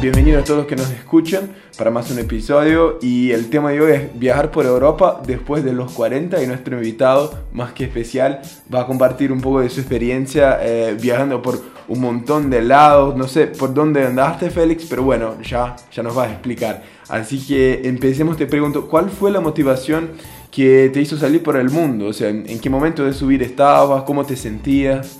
[0.00, 3.80] Bienvenidos a todos los que nos escuchan para más un episodio y el tema de
[3.80, 8.42] hoy es viajar por Europa después de los 40 y nuestro invitado más que especial
[8.72, 11.58] va a compartir un poco de su experiencia eh, viajando por
[11.88, 16.14] un montón de lados, no sé por dónde andaste Félix, pero bueno, ya, ya nos
[16.14, 16.82] vas a explicar.
[17.08, 20.10] Así que empecemos, te pregunto, ¿cuál fue la motivación
[20.54, 22.06] que te hizo salir por el mundo?
[22.06, 24.04] O sea, ¿en, qué momento de subir estabas?
[24.04, 25.18] ¿Cómo te sentías?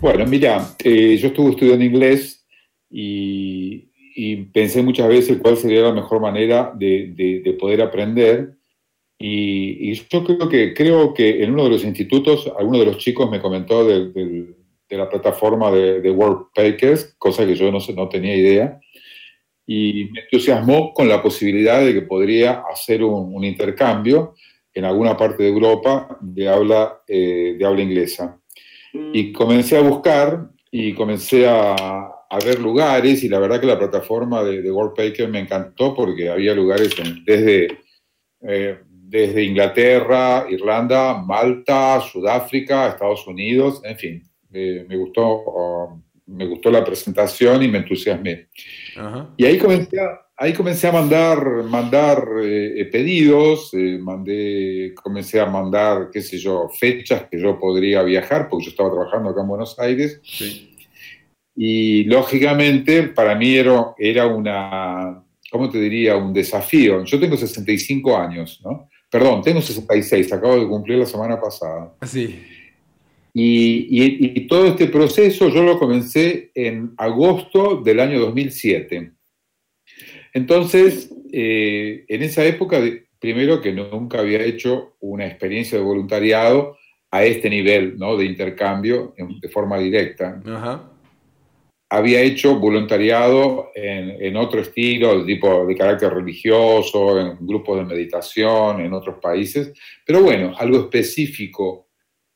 [0.00, 2.44] Bueno, mira, eh, yo estuve estudiando inglés
[2.90, 8.54] y y pensé muchas veces cuál sería la mejor manera de, poder aprender.
[9.18, 13.30] Y, yo creo que, creo que en uno de los institutos, alguno de los chicos
[13.30, 14.54] me comentó de,
[14.90, 18.80] la plataforma de, Worldpakers, cosa que yo no, no tenía idea,
[19.66, 24.34] y me entusiasmó con la posibilidad de que podría hacer un, intercambio
[24.74, 28.38] en alguna parte de Europa de habla, eh, de habla inglesa.
[28.92, 29.32] Y mm.
[29.32, 31.74] comencé a buscar y comencé a,
[32.32, 36.30] a ver lugares y la verdad que la plataforma de, de Worldpaker me encantó porque
[36.30, 36.94] había lugares
[37.26, 37.78] desde,
[38.40, 46.82] eh, desde Inglaterra, Irlanda, Malta, Sudáfrica, Estados Unidos, en fin, me, gustó, me gustó la
[46.82, 48.48] presentación y me entusiasmé.
[49.36, 55.46] Y ahí comencé a, ahí comencé a mandar, mandar eh, pedidos, eh, mandé, comencé a
[55.46, 59.48] mandar, qué sé yo, fechas que yo podría viajar, porque yo estaba trabajando acá en
[59.48, 60.20] Buenos Aires.
[60.22, 60.70] Sí
[61.54, 66.16] y lógicamente para mí era, era una, ¿cómo te diría?
[66.16, 67.04] Un desafío.
[67.04, 68.88] Yo tengo 65 años, ¿no?
[69.10, 71.94] Perdón, tengo 66, acabo de cumplir la semana pasada.
[72.02, 72.42] Sí.
[73.34, 73.86] Y,
[74.38, 79.12] y, todo este proceso yo lo comencé en agosto del año 2007.
[80.32, 82.80] Entonces, eh, en esa época,
[83.18, 86.76] primero que nunca había hecho una experiencia de voluntariado
[87.10, 88.16] a este nivel, ¿no?
[88.16, 90.40] De intercambio de forma directa.
[90.46, 90.92] Ajá
[91.92, 98.94] había hecho voluntariado en, otro estilo, tipo de carácter religioso, en grupos de meditación, en
[98.94, 99.74] otros países,
[100.06, 101.88] pero bueno, algo específico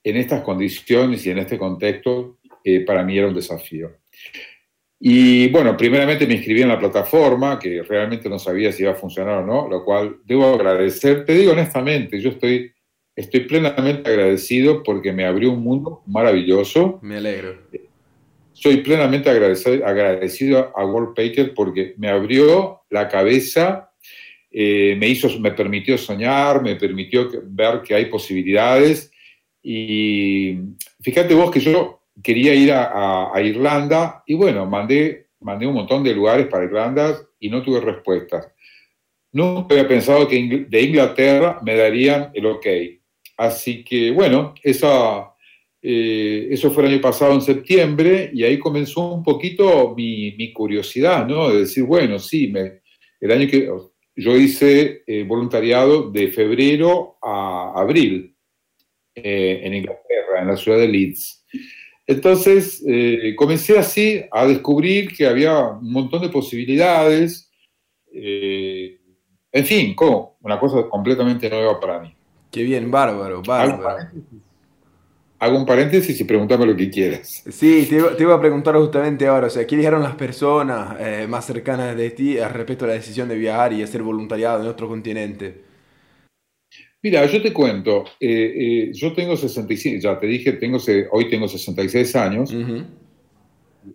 [0.04, 3.92] en estas condiciones y en este contexto eh, para mí era un desafío.
[4.98, 8.96] Y bueno, primeramente me inscribí en la plataforma, que realmente no sabía si iba a
[8.96, 12.72] funcionar o no, lo cual debo agradecer, te digo honestamente, yo estoy,
[13.14, 16.98] estoy plenamente agradecido porque me abrió un mundo maravilloso.
[17.02, 17.58] Me alegro
[18.58, 23.90] soy plenamente agradecido, a Worldpaker porque me abrió la cabeza,
[24.50, 29.10] eh, me, hizo, me permitió soñar, me permitió ver que hay posibilidades.
[29.62, 30.56] Y
[31.02, 36.14] fíjate vos que yo quería ir a, Irlanda y bueno, mandé, mandé un montón de
[36.14, 38.48] lugares para Irlanda y no tuve respuestas.
[39.32, 42.66] Nunca había pensado que de Inglaterra me darían el ok.
[43.36, 44.54] Así que bueno,
[45.88, 51.26] eh, eso fue el año pasado en septiembre y ahí comenzó un poquito mi, curiosidad,
[51.26, 51.50] ¿no?
[51.50, 52.52] De decir, bueno, sí,
[53.20, 53.70] el año que
[54.16, 58.34] yo hice eh, voluntariado de febrero a abril
[59.14, 61.35] eh, en Inglaterra, en la ciudad de Leeds.
[62.06, 62.84] Entonces,
[63.36, 67.50] comencé así a descubrir que había un montón de posibilidades.
[68.12, 72.14] en fin, como una cosa completamente nueva para mí.
[72.50, 74.08] Qué bien, bárbaro, bárbaro.
[75.38, 77.42] Hago un paréntesis y pregúntame lo que quieras.
[77.50, 81.44] Sí, te, iba a preguntar justamente ahora, o sea, ¿qué dijeron las personas eh, más
[81.44, 85.65] cercanas de ti respecto a la decisión de viajar y hacer voluntariado en otro continente?
[87.02, 90.78] Mira, yo te cuento, eh, eh, yo tengo 65, ya te dije, tengo,
[91.12, 92.54] hoy tengo 66 años,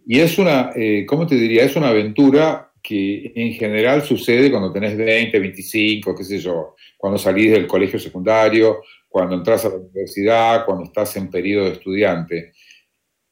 [0.07, 0.71] y es una,
[1.05, 1.65] ¿cómo te diría?
[1.65, 7.17] Es una aventura que en general sucede cuando tenés 20, 25, qué sé yo, cuando
[7.17, 8.81] salís del colegio secundario
[9.11, 12.53] cuando entras a la universidad, cuando estás en periodo de estudiante.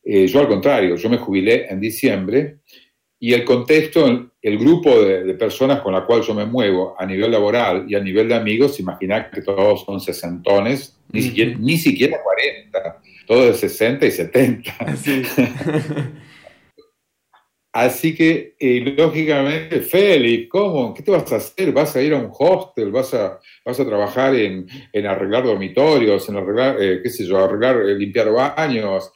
[0.03, 2.57] Eh, yo al contrario, yo me jubilé en diciembre
[3.19, 7.31] y el contexto, el grupo de, personas con la cual yo me muevo a nivel
[7.31, 12.17] laboral y a nivel de amigos, imagina que todos son sesentones, ni, siquiera, ni siquiera
[12.23, 14.95] 40, todos de 60 y 70.
[14.95, 15.23] Sí.
[17.71, 20.91] Así que, eh, lógicamente, Félix, ¿cómo?
[20.93, 21.71] ¿Qué te vas a hacer?
[21.71, 22.91] ¿Vas a ir a un hostel?
[22.91, 24.67] ¿Vas a, vas a trabajar en,
[25.05, 29.11] arreglar dormitorios, en arreglar, eh, qué sé yo, arreglar, eh, limpiar baños,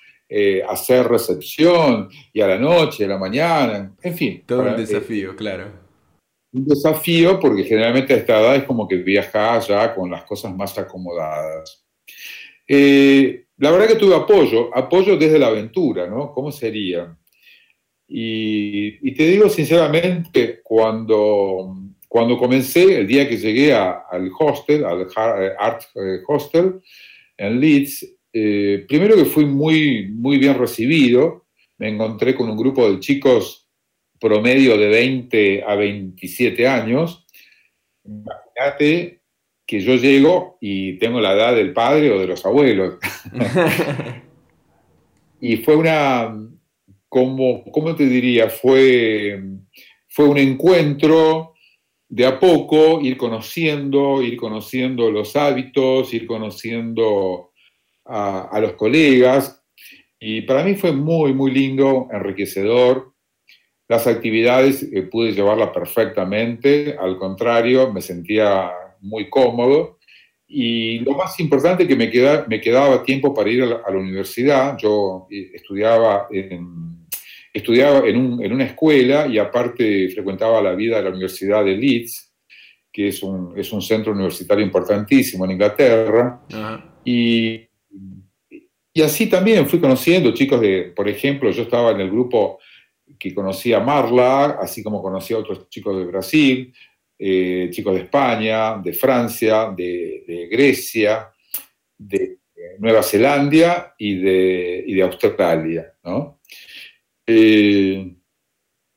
[0.67, 4.43] hacer recepción, y a la noche, a la mañana, en fin.
[4.45, 5.65] Todo un desafío, claro.
[6.51, 10.55] Un desafío porque generalmente a esta edad es como que viajas ya con las cosas
[10.55, 11.83] más acomodadas.
[12.67, 16.31] la verdad que tuve apoyo, apoyo desde la aventura, ¿no?
[16.31, 17.17] ¿Cómo sería?
[18.07, 21.75] Y, te digo sinceramente, cuando,
[22.07, 25.07] Cuando comencé, el día que llegué al hostel, al
[25.57, 25.83] Art
[26.27, 26.79] Hostel
[27.37, 31.45] en Leeds, primero que fui muy, muy bien recibido,
[31.77, 33.69] me encontré con un grupo de chicos
[34.19, 37.25] promedio de 20 a 27 años.
[38.05, 39.21] Imagínate
[39.65, 42.95] que yo llego y tengo la edad del padre o de los abuelos.
[45.41, 46.35] y fue una,
[47.09, 48.49] como, ¿cómo te diría?
[48.49, 49.41] Fue,
[50.07, 51.53] fue un encuentro
[52.07, 57.52] de a poco, ir conociendo, ir conociendo los hábitos, ir conociendo
[58.05, 59.63] a, a los colegas.
[60.19, 63.13] Y para mí fue muy, muy lindo, enriquecedor.
[63.89, 68.71] Las actividades eh, pude llevarlas perfectamente, al contrario, me sentía
[69.01, 69.99] muy cómodo.
[70.47, 74.77] Y lo más importante que me, queda, me quedaba tiempo para ir a la, universidad.
[74.77, 77.07] Yo eh, estudiaba en,
[77.53, 81.75] estudiaba en, un, en, una escuela y aparte frecuentaba la vida de la Universidad de
[81.75, 82.33] Leeds,
[82.91, 86.41] que es un, es un centro universitario importantísimo en Inglaterra.
[87.03, 87.67] Y,
[88.93, 92.59] y así también fui conociendo chicos de, por ejemplo, yo estaba en el grupo
[93.17, 96.73] que conocía Marla, así como conocía a otros chicos de Brasil,
[97.17, 101.31] eh, chicos de España, de Francia, de, Grecia,
[101.97, 102.37] de
[102.79, 105.93] Nueva Zelanda y de, de Australia.
[107.25, 108.15] Eh,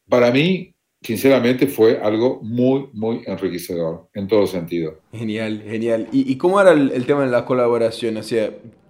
[0.08, 5.00] para mí, sinceramente, fue algo muy, muy enriquecedor en todo sentido.
[5.12, 6.08] Genial, genial.
[6.12, 8.16] ¿Y, cómo era el, tema de la colaboración?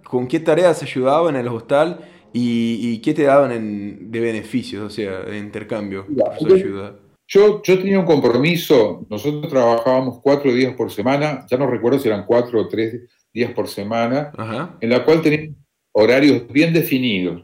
[0.07, 1.99] ¿Con qué tareas ayudaban en el hostal
[2.33, 6.05] y, qué te daban de beneficios, o sea, de intercambio,
[6.39, 6.99] su ayuda?
[7.27, 12.07] Yo, yo tenía un compromiso, nosotros trabajábamos cuatro días por semana, ya no recuerdo si
[12.07, 13.01] eran cuatro o tres
[13.33, 14.31] días por semana,
[14.79, 15.57] en la cual teníamos
[15.91, 17.43] horarios bien definidos.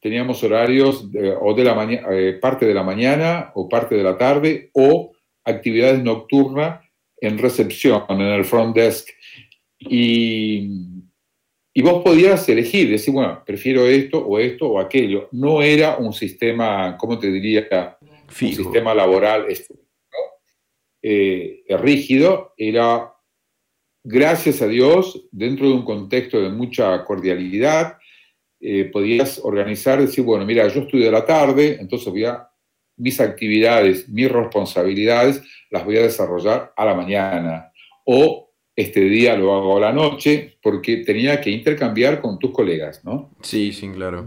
[0.00, 1.08] Teníamos horarios
[1.40, 5.12] o de la mañana, eh, parte de la mañana o parte de la tarde o
[5.44, 6.80] actividades nocturnas
[7.18, 9.08] en recepción, en el front desk.
[9.78, 10.93] Y,
[11.76, 15.28] y vos podías elegir, decir, bueno, prefiero esto o esto o aquello.
[15.32, 17.98] No era un sistema, ¿cómo te diría?
[18.00, 19.46] un sistema laboral
[21.02, 23.12] eh, rígido, era,
[24.04, 27.98] gracias a Dios, dentro de un contexto de mucha cordialidad,
[28.60, 32.48] eh, podías organizar, decir, bueno, mira, yo estudio a la tarde, entonces voy a,
[32.96, 37.72] mis actividades, mis responsabilidades, las voy a desarrollar a la mañana.
[38.04, 38.43] O
[38.76, 43.30] este día lo hago a la noche, porque tenía que intercambiar con tus colegas, ¿no?
[43.42, 44.26] Sí, sí, claro.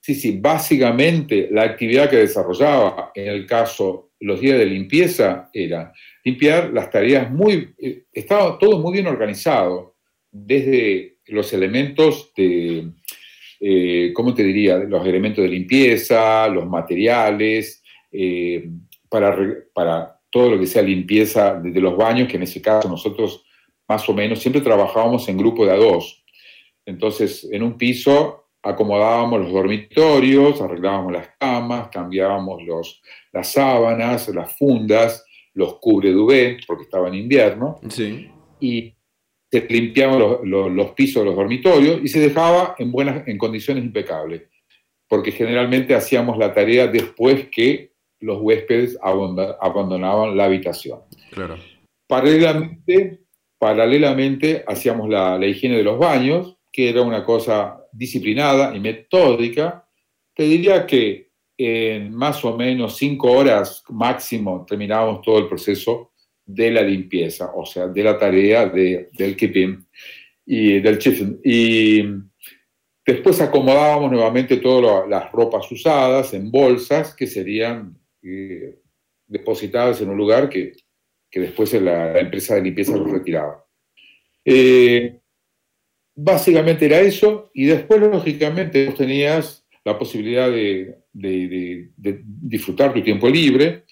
[0.00, 5.92] Sí, sí, básicamente la actividad que desarrollaba en el caso los días de limpieza era
[6.24, 9.96] limpiar las tareas muy, eh, estaba todo muy bien organizado,
[10.30, 12.90] desde los elementos de,
[13.60, 14.78] eh, ¿cómo te diría?
[14.78, 17.82] Los elementos de limpieza, los materiales,
[18.12, 18.68] eh,
[19.08, 19.36] para,
[19.72, 23.44] para todo lo que sea limpieza desde los baños, que en ese caso nosotros
[23.88, 26.24] más o menos siempre trabajábamos en grupo de a dos.
[26.84, 33.00] Entonces, en un piso acomodábamos los dormitorios, arreglábamos las camas, cambiábamos los,
[33.32, 35.24] las sábanas, las fundas,
[35.54, 37.80] los cubre duvet, porque estaba en invierno,
[38.60, 38.94] y
[39.50, 44.42] se limpiaban los, pisos de los dormitorios y se dejaba en, buenas, en condiciones impecables,
[45.08, 51.00] porque generalmente hacíamos la tarea después que los huéspedes abandonaban la habitación.
[52.06, 53.20] Paralelamente,
[53.58, 59.86] paralelamente hacíamos la, la higiene de los baños, que era una cosa disciplinada y metódica,
[60.34, 66.12] te diría que en más o menos cinco horas máximo terminábamos todo el proceso
[66.44, 69.84] de la limpieza, o sea, de la tarea de, del keeping
[70.44, 71.40] y del chiffon.
[71.42, 72.02] Y
[73.04, 77.98] después acomodábamos nuevamente todas las ropas usadas en bolsas que serían
[79.26, 80.72] depositadas en un lugar que,
[81.30, 83.64] que después la, empresa de limpieza los retiraba.
[84.44, 85.20] Eh,
[86.18, 93.84] Básicamente era eso, y después, lógicamente, tenías la posibilidad de, disfrutar tu tiempo libre,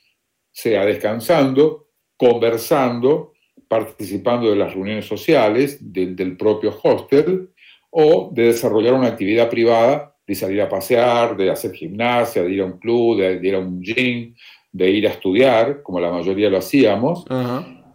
[0.51, 3.35] sea descansando, conversando,
[3.69, 7.51] participando de las reuniones sociales del propio hostel,
[7.91, 12.63] o de desarrollar una actividad privada, de salir a pasear, de hacer gimnasia, de ir
[12.63, 14.35] a un club, de, ir a un gym,
[14.73, 17.25] de ir a estudiar, como la mayoría lo hacíamos.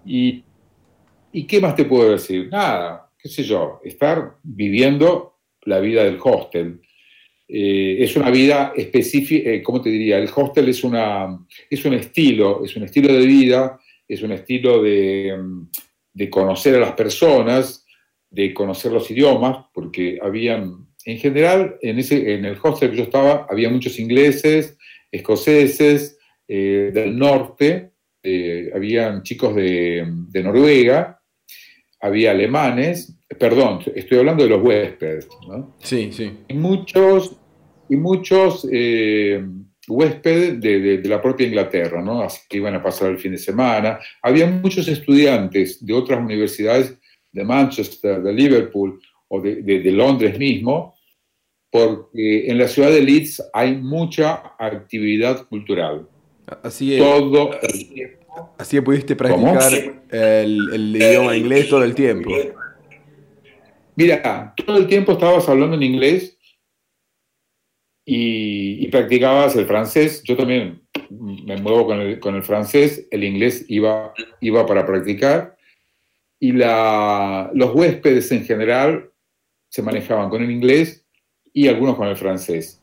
[0.05, 0.43] y,
[1.31, 2.49] ¿Y qué más te puedo decir?
[2.51, 6.81] Nada, qué sé yo, estar viviendo la vida del hostel.
[7.47, 10.17] Eh, es una vida específica, eh, ¿cómo te diría?
[10.17, 14.81] El hostel es, una, es un estilo, es un estilo de vida, es un estilo
[14.81, 15.35] de,
[16.13, 17.85] de conocer a las personas,
[18.29, 23.03] de conocer los idiomas, porque habían, en general, en, ese, en el hostel que yo
[23.03, 24.77] estaba, había muchos ingleses,
[25.11, 27.91] escoceses, eh, del norte,
[28.75, 30.05] habían chicos de,
[30.43, 31.21] Noruega,
[32.01, 35.75] había alemanes, perdón, estoy hablando de los huéspedes, ¿no?
[35.79, 36.31] Sí, sí.
[36.47, 37.37] Y muchos,
[37.87, 38.65] y muchos
[39.89, 42.21] huéspedes de, la propia Inglaterra, ¿no?
[42.21, 43.99] Así que iban a pasar el fin de semana.
[44.21, 46.97] Había muchos estudiantes de otras universidades
[47.31, 50.95] de Manchester, de Liverpool o de, Londres mismo,
[51.71, 56.07] porque en la ciudad de Leeds hay mucha actividad cultural.
[56.63, 56.99] Así es.
[56.99, 58.19] Todo el tiempo.
[58.57, 59.71] Así pudiste practicar
[60.09, 62.31] el, idioma inglés todo el tiempo.
[63.95, 66.37] Mira, todo el tiempo estabas hablando en inglés
[68.05, 70.23] y, practicabas el francés.
[70.23, 75.57] Yo también me muevo con el, con el francés, el inglés iba, iba para practicar
[76.39, 79.11] y la, los huéspedes en general
[79.69, 81.05] se manejaban con el inglés
[81.53, 82.81] y algunos con el francés.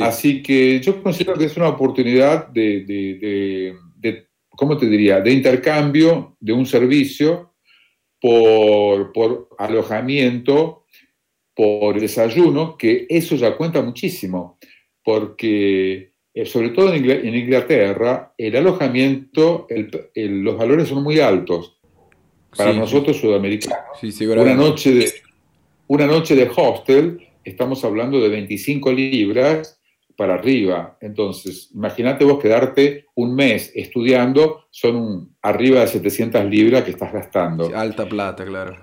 [0.00, 5.32] Así que yo considero que es una oportunidad de, de, de, ¿cómo te diría?, de
[5.32, 7.54] intercambio de un servicio
[8.20, 10.84] por, por alojamiento,
[11.54, 14.58] por desayuno, que eso ya cuenta muchísimo,
[15.04, 19.68] porque eh, sobre todo en Inglaterra, el alojamiento,
[20.14, 21.78] los valores son muy altos
[22.56, 24.02] para nosotros sudamericanos.
[24.02, 25.12] una, noche de,
[25.88, 29.80] una noche de hostel, estamos hablando de 25 libras
[30.16, 30.96] para arriba.
[31.00, 37.70] Entonces, imagínate vos quedarte un mes estudiando, son arriba de 700 libras que estás gastando.
[37.74, 38.76] Alta plata, claro.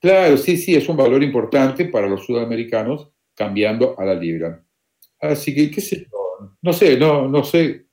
[0.00, 4.62] Claro, sí, sí, es un valor importante para los sudamericanos cambiando a la libra.
[5.20, 6.06] Así que, qué sé
[6.62, 7.86] no sé, no, no sé,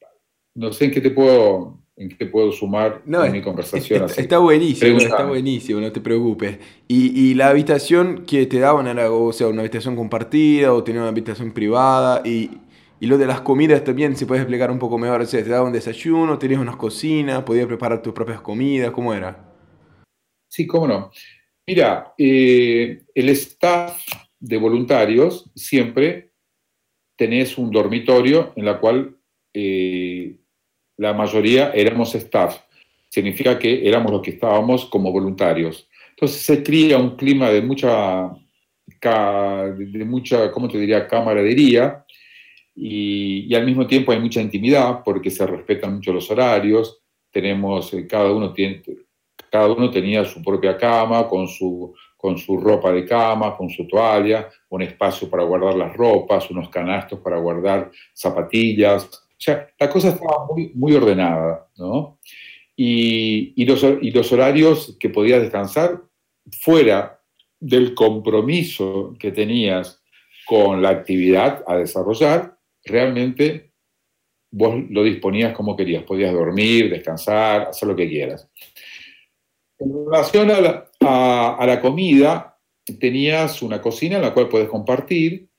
[0.55, 4.05] no sé en qué te puedo en qué puedo sumar en mi conversación.
[4.17, 6.57] Está, buenísimo, está buenísimo, no te preocupes.
[6.87, 11.09] Y, la habitación que te daban era, o sea, una habitación compartida o tenía una
[11.09, 12.49] habitación privada y,
[13.01, 15.67] lo de las comidas también, si puedes explicar un poco mejor, o sea, te daban
[15.67, 19.53] un desayuno, tenías unas cocinas, podías preparar tus propias comidas, ¿cómo era?
[20.47, 21.11] Sí, cómo no.
[21.67, 24.01] Mira, eh, el staff
[24.39, 26.31] de voluntarios siempre
[27.17, 29.17] tenés un dormitorio en la cual
[29.53, 30.37] eh,
[30.97, 32.59] la mayoría éramos staff.
[33.09, 35.87] Significa que éramos los que estábamos como voluntarios.
[36.11, 38.31] Entonces se cría un clima de mucha,
[39.01, 42.03] de mucha ¿cómo te diría?, camaradería
[42.75, 47.01] y, al mismo tiempo hay mucha intimidad porque se respetan mucho los horarios.
[47.31, 48.81] Tenemos, eh, cada uno, tiene,
[49.51, 53.87] cada uno tenía su propia cama con su, con su ropa de cama, con su
[53.87, 60.09] toalla, un espacio para guardar las ropas, unos canastos para guardar zapatillas, sea, la cosa
[60.09, 62.19] estaba muy, ordenada, ¿no?
[62.75, 66.01] Y, los, horarios que podías descansar
[66.61, 67.21] fuera
[67.59, 70.01] del compromiso que tenías
[70.45, 73.73] con la actividad a desarrollar, realmente
[74.51, 76.03] vos lo disponías como querías.
[76.03, 78.49] Podías dormir, descansar, hacer lo que quieras.
[79.79, 82.57] En relación a la, a, la comida,
[82.99, 85.49] tenías una cocina en la cual puedes compartir,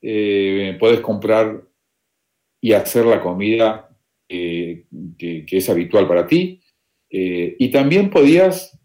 [0.00, 1.62] eh, puedes comprar
[2.62, 3.90] y hacer la comida
[4.28, 4.86] eh,
[5.18, 6.60] que, es habitual para ti.
[7.10, 8.78] Eh, y también podías,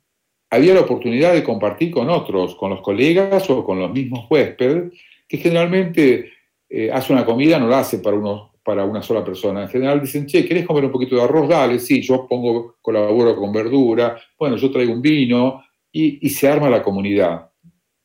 [0.50, 4.92] había la oportunidad de compartir con otros, con los colegas o con los mismos huéspedes,
[5.30, 6.32] que generalmente
[6.68, 9.62] eh, hace una comida, no la hace para, uno, para una sola persona.
[9.62, 11.48] En general dicen, che, ¿querés comer un poquito de arroz?
[11.48, 16.48] Dale, sí, yo pongo, colaboro con verdura, bueno, yo traigo un vino, y, y se
[16.48, 17.52] arma la comunidad.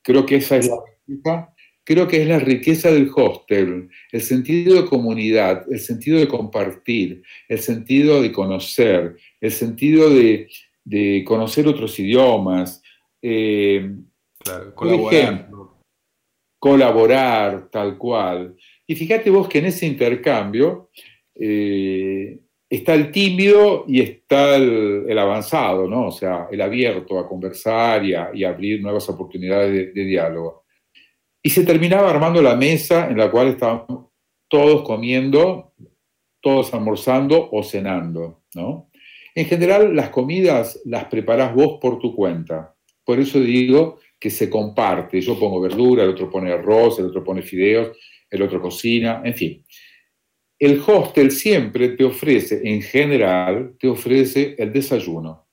[0.02, 1.51] Creo que esa es la
[1.84, 7.22] creo que es la riqueza del hostel, el sentido de comunidad, el sentido de compartir,
[7.48, 10.48] el sentido de conocer, el sentido de,
[11.24, 12.82] conocer otros idiomas.
[13.20, 13.94] Eh,
[14.74, 15.48] colaborar.
[16.58, 18.56] colaborar, tal cual.
[18.86, 20.90] Y fíjate vos que en ese intercambio
[21.34, 22.38] eh,
[22.72, 26.06] está el tímido y está el, avanzado, ¿no?
[26.06, 30.61] O sea, el abierto a conversar y a, abrir nuevas oportunidades de diálogo.
[31.42, 33.84] Y se terminaba armando la mesa en la cual estaban
[34.48, 35.72] todos comiendo,
[36.40, 38.90] todos almorzando o cenando, ¿no?
[39.34, 42.74] En general, las comidas las preparás vos por tu cuenta.
[43.04, 45.20] Por eso digo que se comparte.
[45.20, 47.96] Yo pongo verdura, el otro pone arroz, el otro pone fideos,
[48.30, 49.64] el otro cocina, en fin.
[50.58, 55.48] El hostel siempre te ofrece, en general, te ofrece el desayuno.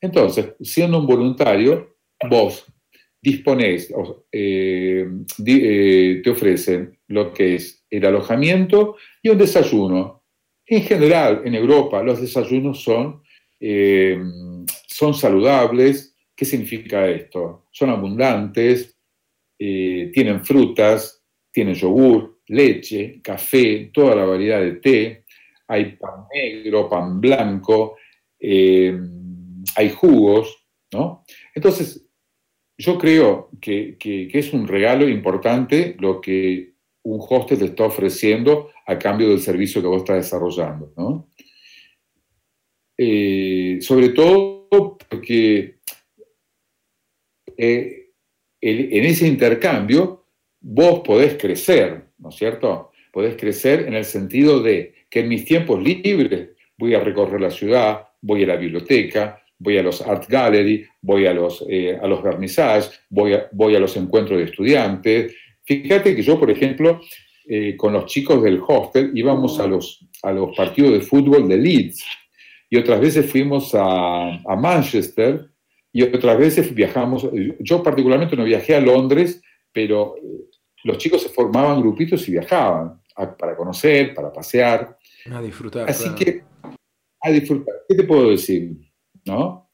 [0.00, 1.96] Entonces, siendo un voluntario,
[2.30, 2.64] vos
[3.24, 3.90] dispones,
[4.30, 5.08] eh,
[5.46, 10.24] eh, te ofrecen lo que es el alojamiento y un desayuno.
[10.66, 13.22] En general, en Europa, los desayunos son,
[13.58, 14.18] eh,
[14.86, 16.14] son saludables.
[16.36, 17.66] ¿Qué significa esto?
[17.72, 18.98] Son abundantes,
[19.56, 25.24] tienen frutas, tienen yogur, leche, café, toda la variedad de té.
[25.66, 27.96] hay pan negro, pan blanco,
[28.38, 28.94] eh,
[29.76, 31.24] hay jugos, ¿no?
[31.54, 32.03] Entonces,
[32.76, 38.98] yo creo que, es un regalo importante lo que un hostel te está ofreciendo a
[38.98, 41.28] cambio del servicio que vos estás desarrollando, ¿no?
[42.96, 45.78] Eh, sobre todo porque
[47.56, 48.10] eh,
[48.60, 50.26] en ese intercambio
[50.60, 52.92] vos podés crecer, ¿no es cierto?
[53.12, 57.50] Podés crecer en el sentido de que en mis tiempos libres voy a recorrer la
[57.50, 62.06] ciudad, voy a la biblioteca, voy a los art gallery, voy a los, eh, a
[62.06, 65.34] los vernissages, voy a, voy a los encuentros de estudiantes.
[65.64, 67.00] Fíjate que yo, por ejemplo,
[67.46, 71.58] eh, con los chicos del hostel íbamos a los, a los partidos de fútbol de
[71.58, 72.04] Leeds
[72.70, 75.50] y otras veces fuimos a, a Manchester
[75.92, 77.28] y otras veces viajamos,
[77.60, 79.40] yo particularmente no viajé a Londres,
[79.72, 80.44] pero eh,
[80.82, 83.00] los chicos se formaban grupitos y viajaban
[83.38, 84.98] para conocer, para pasear.
[85.30, 85.88] A disfrutar.
[85.88, 86.42] Así que,
[87.20, 87.74] a disfrutar.
[87.88, 88.72] ¿Qué te puedo decir?
[89.26, 89.70] ¿No?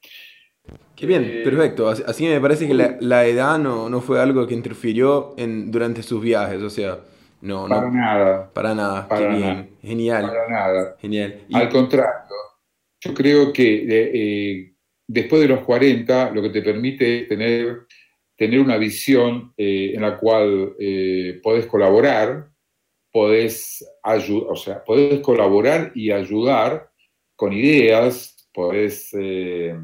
[0.95, 1.88] Qué bien, eh, perfecto.
[1.88, 6.21] Así, me parece que la, edad no, no, fue algo que interfirió en, durante sus
[6.21, 6.99] viajes, o sea,
[7.40, 7.66] no.
[7.69, 8.50] Para nada.
[8.52, 9.71] Para nada, qué bien.
[9.80, 10.26] Genial.
[10.26, 10.97] Para nada.
[11.00, 11.47] Genial.
[11.52, 12.12] Al contrario,
[13.00, 14.75] yo creo que eh,
[15.07, 17.87] después de los 40 lo que te permite es tener,
[18.37, 22.50] tener una visión eh, en la cual eh, podés colaborar,
[23.11, 26.90] podés, o sea, podés colaborar y ayudar
[27.37, 29.75] con ideas, podés eh,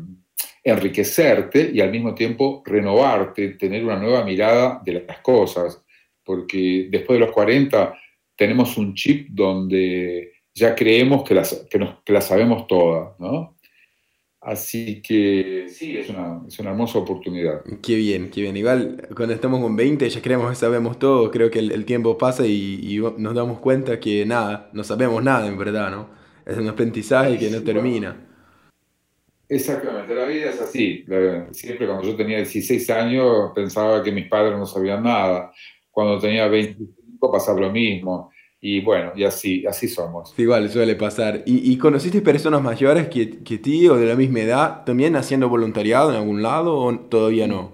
[0.62, 5.82] enriquecerte y al mismo tiempo renovarte, tener una nueva mirada de las cosas,
[6.24, 7.94] porque después de los 40
[8.36, 13.56] tenemos un chip donde ya creemos que las, que nos, que las sabemos todas, ¿no?
[14.40, 17.62] Así que sí, es una, es una, hermosa oportunidad.
[17.82, 18.56] Qué bien, qué bien.
[18.56, 22.46] Igual cuando estamos con 20 ya creemos que sabemos todo, creo que el, tiempo pasa
[22.46, 26.10] y, nos damos cuenta que nada, no sabemos nada en verdad, ¿no?
[26.46, 28.24] Es un aprendizaje que no termina.
[29.48, 31.04] Exactamente, la vida es así.
[31.52, 35.52] Siempre cuando yo tenía 16 años pensaba que mis padres no sabían nada.
[35.90, 38.30] Cuando tenía 25 pasaba lo mismo.
[38.60, 40.34] Y bueno, y así, así somos.
[40.36, 41.42] Igual suele pasar.
[41.46, 46.10] ¿Y, conociste personas mayores que, que ti o de la misma edad también haciendo voluntariado
[46.10, 47.72] en algún lado o todavía no?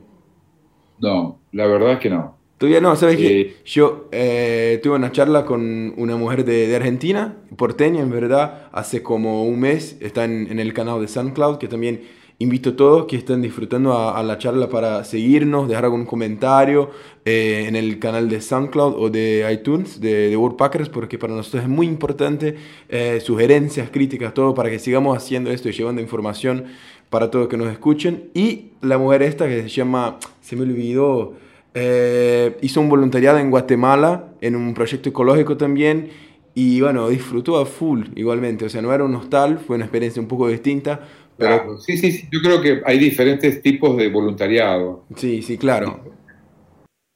[0.98, 2.41] No, la verdad es que no.
[2.62, 3.56] Todavía no, ¿sabes qué?
[3.64, 9.02] Yo eh, tuve una charla con una mujer de, de, Argentina, porteña en verdad, hace
[9.02, 12.02] como un mes, está en, en el canal de SoundCloud, que también
[12.38, 16.90] invito a todos que estén disfrutando a, la charla para seguirnos, dejar algún comentario
[17.24, 21.64] eh, en el canal de SoundCloud o de iTunes de, de Worldpackers, porque para nosotros
[21.64, 22.54] es muy importante
[22.88, 26.66] eh, sugerencias, críticas, todo para que sigamos haciendo esto y llevando información
[27.10, 28.30] para todos que nos escuchen.
[28.34, 31.34] Y la mujer esta que se llama, se me olvidó,
[31.74, 36.10] eh, hizo un voluntariado en Guatemala en un proyecto ecológico también.
[36.54, 40.20] Y bueno, disfrutó a full igualmente, o sea, no era un hostal, fue una experiencia
[40.20, 41.00] un poco distinta,
[41.36, 45.06] Claro, sí, sí, sí, yo creo que hay diferentes tipos de voluntariado.
[45.16, 46.04] Sí, sí, claro.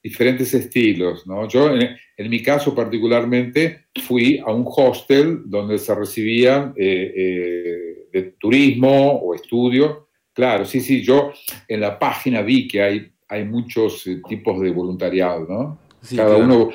[0.03, 1.47] Diferentes estilos, ¿no?
[1.49, 8.23] Yo, en, mi caso particularmente, fui a un hostel donde se recibían eh, eh, de
[8.38, 10.09] turismo o estudio.
[10.33, 11.33] Claro, sí, sí, yo
[11.69, 15.79] en la página vi que hay, hay muchos eh, tipos de voluntariado, ¿no?
[16.03, 16.71] Sí, Cada uno...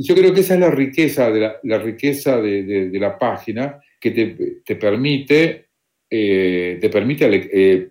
[0.00, 4.60] Yo creo que esa es la riqueza de la, riqueza de, la página que te,
[4.64, 5.68] te permite
[6.10, 7.90] eh, te permite eh,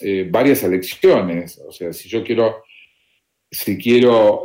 [0.00, 1.62] eh, varias elecciones.
[1.66, 2.62] O sea, si yo quiero,
[3.50, 4.42] si quiero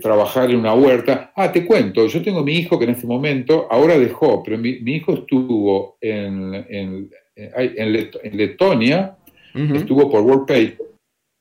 [0.00, 3.68] trabajar en una huerta, ah, te cuento, yo tengo mi hijo que en este momento
[3.70, 9.16] ahora dejó, pero mi, hijo estuvo en, en, en, Letonia,
[9.54, 10.89] estuvo por World Paper.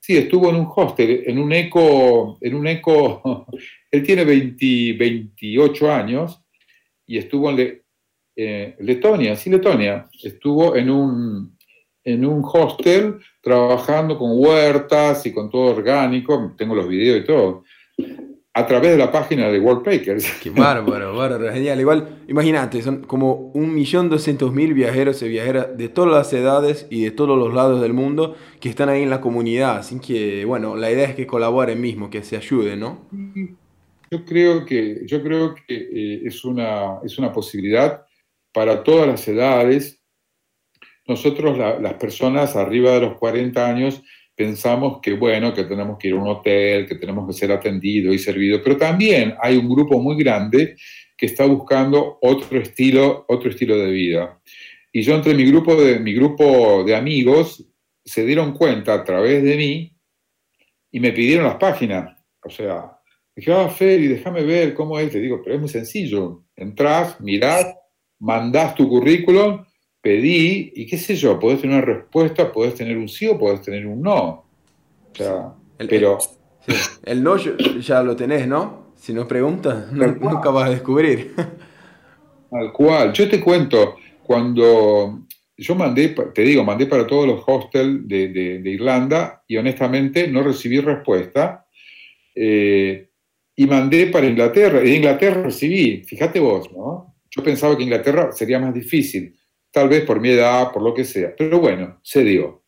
[0.10, 3.45] Sí, estuvo en un hostel, en un eco, en un eco,
[3.91, 6.41] él tiene 28 años
[7.06, 7.80] y estuvo en,
[8.36, 11.56] eh, Letonia, sí, Letonia, estuvo en un,
[12.04, 17.63] en un hostel trabajando con huertas y con todo orgánico, tengo los videos y todo,
[18.60, 20.39] a través de la página de Worldpakers.
[20.43, 21.80] Qué bárbaro, bárbaro, genial.
[21.80, 26.86] Igual, imagínate, son como un millón doscientos mil viajeros y viajeras de todas las edades
[26.89, 29.78] y de todos los lados del mundo que están ahí en la comunidad.
[29.78, 33.08] Así que, bueno, la idea es que colaboren mismo, que se ayuden, ¿no?
[34.12, 38.04] Yo creo que, yo creo que eh, es, una, es una posibilidad
[38.54, 40.04] para todas las edades.
[41.08, 44.04] Nosotros, las personas arriba de los 40 años,
[44.39, 48.13] pensamos que, bueno, que tenemos que ir a un hotel, que tenemos que ser atendido
[48.13, 50.78] y servido, pero también hay un grupo muy grande
[51.17, 54.39] que está buscando otro estilo, otro estilo de vida.
[54.93, 57.67] Y yo entre mi grupo de, mi grupo de amigos
[58.06, 59.93] se dieron cuenta a través de mí
[60.89, 62.17] y me pidieron las páginas.
[62.41, 62.97] O sea,
[63.36, 65.13] dije, ah, Feli, déjame ver cómo es.
[65.13, 66.45] Le digo, pero es muy sencillo.
[66.56, 67.75] Entrás, mirás,
[68.19, 69.65] mandás tu currículum,
[70.02, 73.62] pedí, y qué sé yo, podés tener una respuesta, podés tener un sí o podés
[73.62, 74.24] tener un no.
[74.26, 74.46] O
[75.14, 76.18] sea, El- pero
[77.04, 78.94] El no ya- lo tenés, ¿no?
[78.96, 81.34] Si nos preguntas, no- nunca vas a descubrir.
[82.50, 83.14] Tal cual.
[83.14, 85.26] Yo te cuento, cuando
[85.58, 90.28] yo mandé, te digo, mandé para todos los hostels de, de- de Irlanda y honestamente
[90.28, 91.66] no recibí respuesta.
[92.36, 93.10] Eh,
[93.56, 94.82] y mandé para Inglaterra.
[94.82, 97.16] Y de Inglaterra recibí, fíjate vos, ¿no?
[97.30, 99.36] Yo pensaba que Inglaterra sería más difícil,
[99.72, 101.34] tal vez por mi edad, por lo que sea.
[101.38, 102.64] Pero bueno, se dio.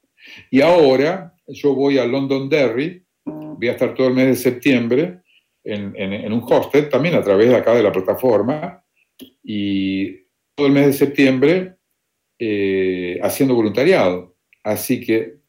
[0.49, 5.21] Y ahora yo voy a Londonderry, voy a estar todo el mes de septiembre
[5.63, 8.83] en, un hostel, también a través de acá de la plataforma,
[9.43, 10.11] y
[10.55, 11.75] todo el mes de septiembre
[12.39, 14.35] eh, haciendo voluntariado.
[14.63, 15.41] Así que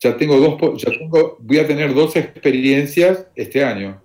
[0.00, 4.02] ya tengo dos, ya tengo, voy a tener dos experiencias este año.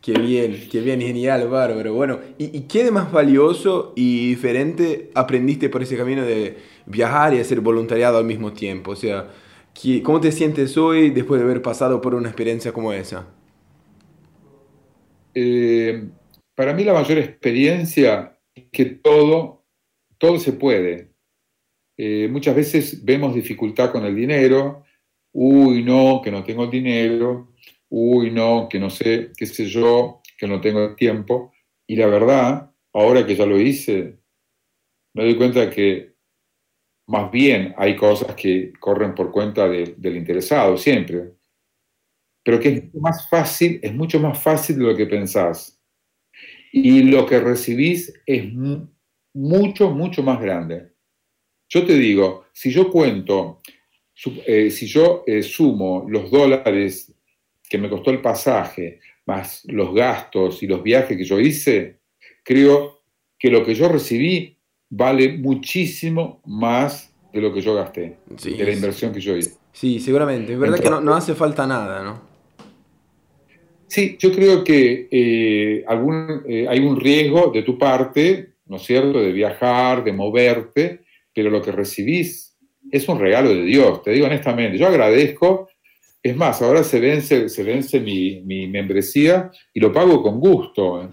[0.00, 1.94] Qué bien, qué bien, genial, bárbaro.
[1.94, 7.34] Bueno, ¿y, y qué de más valioso y diferente aprendiste por ese camino de viajar
[7.34, 8.92] y hacer voluntariado al mismo tiempo?
[8.92, 9.28] O sea,
[9.74, 13.26] ¿qué- ¿cómo te sientes hoy después de haber pasado por una experiencia como esa?
[15.34, 16.10] Eh,
[16.54, 19.66] para mí la mayor experiencia es que todo,
[20.18, 21.12] todo se puede.
[21.96, 24.84] Eh, muchas veces vemos dificultad con el dinero,
[25.32, 27.54] uy, no, que no tengo el dinero,
[27.90, 31.52] uy, no, que no sé, qué sé yo, que no tengo tiempo.
[31.86, 34.18] Y la verdad, ahora que ya lo hice,
[35.14, 36.16] me doy cuenta que
[37.08, 41.34] más bien hay cosas que corren por cuenta de- del interesado, siempre.
[42.44, 45.80] Pero que es más fácil, es mucho más fácil de lo que pensás.
[46.72, 48.88] Y lo que recibís es mu-
[49.34, 50.92] mucho, mucho más grande.
[51.68, 53.60] Yo te digo, si yo cuento,
[54.46, 57.14] eh, si yo eh, sumo los dólares
[57.68, 61.98] que me costó el pasaje, más los gastos y los viajes que yo hice,
[62.44, 63.00] creo
[63.38, 64.56] que lo que yo recibí
[64.88, 69.56] vale muchísimo más de lo que yo gasté, Sí, de la inversión que yo hice.
[69.72, 70.52] sí, seguramente.
[70.52, 72.20] Es verdad que no, no hace falta nada, ¿no?
[73.88, 78.82] Sí, yo creo que eh, algún, eh, hay un riesgo de tu parte, ¿no es
[78.82, 81.02] cierto?, de viajar, de moverte,
[81.32, 82.56] pero lo que recibís
[82.90, 84.78] es un regalo de Dios, te digo honestamente.
[84.78, 85.68] Yo agradezco,
[86.26, 91.02] es más, ahora se vence, se vence mi, mi membresía y lo pago con gusto.
[91.02, 91.08] ¿eh?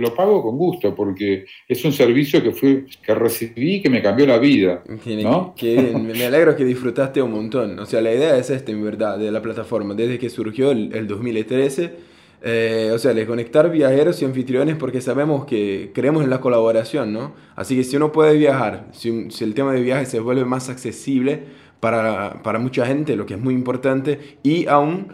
[0.00, 4.26] Lo pago con gusto porque es un servicio que, fui, que recibí que me cambió
[4.26, 4.82] la vida.
[5.04, 5.54] Que, ¿No?
[5.56, 7.78] que bien, me alegro que disfrutaste un montón.
[7.78, 9.94] O sea, la idea es esta, en verdad, de la plataforma.
[9.94, 11.92] Desde que surgió el, el 2013,
[12.40, 17.12] eh, o sea, de conectar viajeros y anfitriones porque sabemos que creemos en la colaboración,
[17.12, 17.34] ¿no?
[17.56, 20.68] Así que si uno puede viajar, si, si el tema de viajes se vuelve más
[20.68, 21.42] accesible
[21.80, 25.12] para, para mucha gente, lo que es muy importante, y aún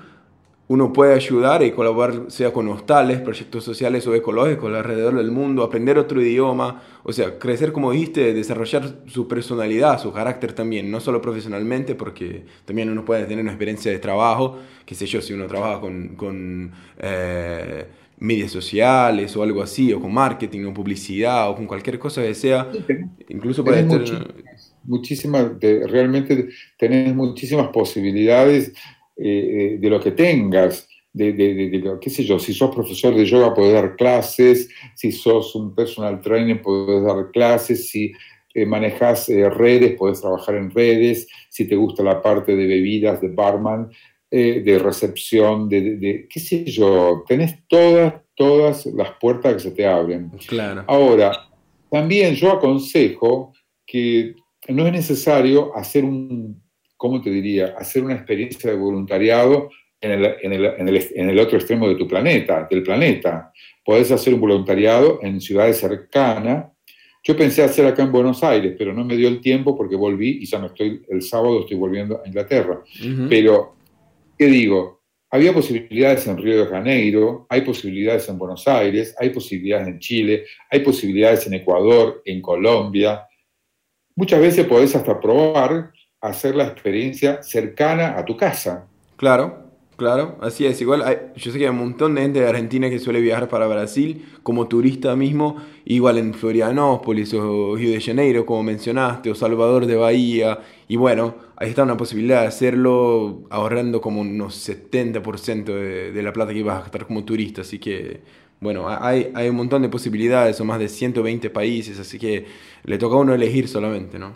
[0.67, 5.63] uno puede ayudar y colaborar, sea con hostales, proyectos sociales o ecológicos alrededor del mundo,
[5.63, 11.01] aprender otro idioma, o sea, crecer como dijiste, desarrollar su personalidad, su carácter también, no
[11.01, 15.35] solo profesionalmente, porque también uno puede tener una experiencia de trabajo, qué sé yo, si
[15.35, 17.87] uno trabaja con, con eh,
[18.19, 22.35] medias sociales o algo así, o con marketing o publicidad o con cualquier cosa que
[22.35, 22.71] sea,
[23.29, 24.54] incluso puede tener...
[24.87, 28.73] muchísimas, de- realmente tenés muchísimas posibilidades
[29.17, 32.75] eh, de lo que tengas, de, de- de- de lo- qué sé yo, si sos
[32.75, 38.13] profesor de yoga podés dar clases, si sos un personal trainer podés dar clases, si
[38.53, 43.21] eh, manejas eh, redes podés trabajar en redes, si te gusta la parte de bebidas,
[43.21, 43.91] de barman,
[44.31, 49.87] eh, de recepción, de- qué sé yo, tenés todas, todas las puertas que se te
[49.87, 50.31] abren.
[50.49, 50.83] Claro.
[50.89, 51.33] Ahora,
[51.91, 53.53] también yo aconsejo
[53.87, 54.35] que
[54.69, 56.63] no es necesario hacer un,
[56.97, 57.75] ¿cómo te diría?
[57.79, 61.89] Hacer una experiencia de voluntariado en el, en el- en el- en el otro extremo
[61.89, 63.53] de tu planeta, del planeta.
[63.85, 66.67] Podés hacer un voluntariado en ciudades cercanas.
[67.23, 70.41] Yo pensé hacer acá en Buenos Aires, pero no me dio el tiempo porque volví
[70.43, 72.83] y ya me estoy, el sábado estoy volviendo a Inglaterra.
[73.29, 73.77] Pero,
[74.39, 75.03] ¿qué digo?
[75.31, 80.45] Había posibilidades en Río de Janeiro, hay posibilidades en Buenos Aires, hay posibilidades en Chile,
[80.71, 83.27] hay posibilidades en Ecuador, en Colombia.
[84.17, 88.89] Muchas veces podés hasta probar hacer la experiencia cercana a tu casa.
[89.17, 90.81] Claro, claro, así es.
[90.81, 93.49] Igual hay- yo sé que hay un montón de gente de Argentina que suele viajar
[93.49, 99.35] para Brasil como turista mismo, igual en Florianópolis o Río de Janeiro, como mencionaste, o
[99.35, 100.59] Salvador de Bahía.
[100.89, 106.33] Y bueno, ahí está una posibilidad de hacerlo ahorrando como unos 70% de, de la
[106.33, 107.61] plata que ibas a gastar como turista.
[107.63, 108.21] Así que,
[108.65, 112.47] bueno, hay, hay un montón de posibilidades, son más de 120 países, así que
[112.85, 114.35] le toca a uno elegir solamente, ¿no?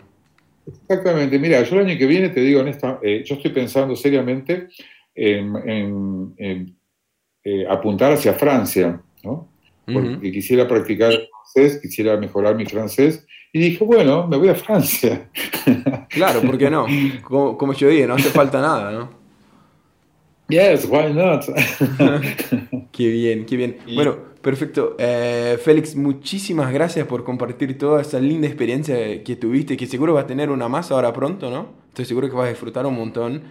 [0.67, 1.39] Exactamente.
[1.39, 4.67] Mira, yo el año que viene te digo honesta, eh, yo estoy pensando seriamente
[5.15, 6.77] en, en- en,
[7.43, 9.49] eh, apuntar hacia Francia, ¿no?
[9.91, 11.11] porque quisiera practicar
[11.53, 13.25] francés, quisiera mejorar mi francés.
[13.51, 15.27] Y dije, bueno, me voy a Francia.
[16.09, 16.85] Claro, ¿por qué no?
[17.23, 19.18] Como, como yo dije, no hace falta nada, ¿no?
[20.49, 21.45] Yes, why not?
[22.91, 23.77] qué bien, qué bien.
[23.93, 24.95] Bueno, perfecto.
[24.97, 30.23] Eh, Félix, muchísimas gracias por compartir toda esa linda experiencia que tuviste, que seguro vas
[30.23, 31.69] a tener una más ahora pronto, ¿no?
[31.89, 33.43] Estoy seguro que vas a disfrutar un montón.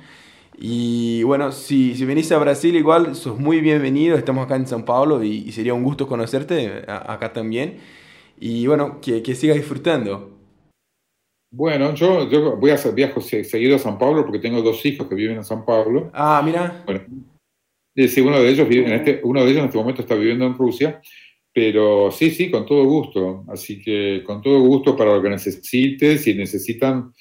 [0.58, 4.16] Y bueno, si, si venís a Brasil igual, sos muy bienvenido.
[4.16, 7.76] Estamos acá en San Paulo y, sería un gusto conocerte acá también.
[8.40, 10.37] Y bueno, que, que sigas disfrutando.
[11.50, 15.08] Bueno, yo, yo voy a hacer viajes seguido a San Pablo porque tengo dos hijos
[15.08, 16.10] que viven en San Pablo.
[16.12, 16.82] Ah, mira.
[16.84, 17.00] Bueno,
[17.94, 20.44] sí, uno de ellos vive en este, uno de ellos en este momento está viviendo
[20.44, 21.00] en Rusia,
[21.52, 23.44] pero sí, sí, con todo gusto.
[23.48, 27.14] Así que con todo gusto para lo que necesites, si necesitan,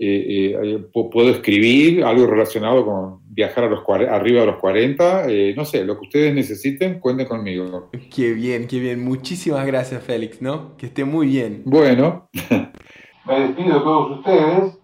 [0.00, 5.54] eh, eh, puedo escribir algo relacionado con viajar a los arriba de los 40, eh,
[5.56, 7.90] no sé, lo que ustedes necesiten, cuenten conmigo.
[8.14, 9.00] Qué bien, qué bien.
[9.00, 10.76] Muchísimas gracias, Félix, ¿no?
[10.76, 11.62] Que esté muy bien.
[11.64, 12.28] Bueno.
[13.28, 14.78] me despido de todos ustedes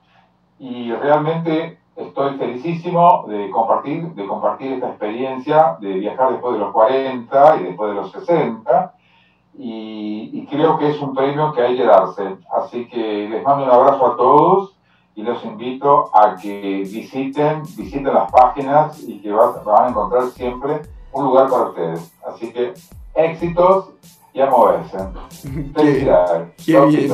[0.59, 6.73] y realmente estoy felicísimo de compartir, de compartir esta experiencia de viajar después de los
[6.73, 8.95] 40 y después de los 60
[9.57, 12.37] y, creo que es un premio que hay que darse.
[12.53, 14.77] Así que les mando un abrazo a todos
[15.17, 20.83] y los invito a que visiten, visiten las páginas y que van a encontrar siempre
[21.13, 22.15] un lugar para ustedes.
[22.27, 22.75] Así que
[23.15, 23.91] éxitos
[24.35, 24.97] y a moverse.
[25.75, 26.49] Felicidades.
[26.67, 27.11] Qué, bien.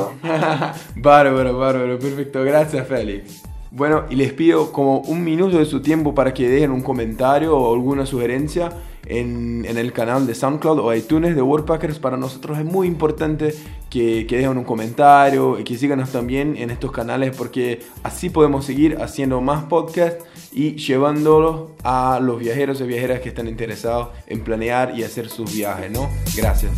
[0.95, 2.43] bárbaro, bárbaro, perfecto.
[2.43, 3.43] Gracias, Félix.
[3.69, 7.55] Bueno, y les pido como un minuto de su tiempo para que dejen un comentario
[7.55, 8.69] o alguna sugerencia
[9.05, 11.99] en, en el canal de SoundCloud o iTunes de Wordpackers.
[11.99, 13.53] Para nosotros es muy importante
[13.89, 18.65] que, que dejen un comentario y que síganos también en estos canales porque así podemos
[18.65, 24.43] seguir haciendo más podcasts y llevándolo a los viajeros y viajeras que están interesados en
[24.43, 26.09] planear y hacer sus viajes, ¿no?
[26.35, 26.71] Gracias.